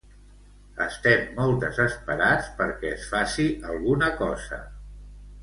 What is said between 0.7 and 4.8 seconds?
Estem molt desesperats perquè es faci alguna cosa.